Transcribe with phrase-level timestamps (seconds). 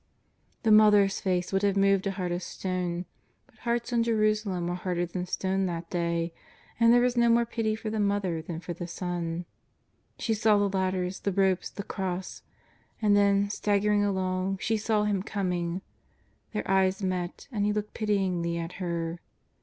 [0.63, 3.05] The Mother's face would have moved a heart of stone;
[3.45, 6.33] but hearts in Jerusalem were harder than stone that day,
[6.79, 9.45] and there was no more pity for the Mother than for the Son.
[10.17, 12.41] She saw the ladders, the ropes, the cross.
[12.99, 15.83] And then, staggering along, she saw Him coming.
[16.51, 19.19] Their eyes met, and He looked pityingly at her.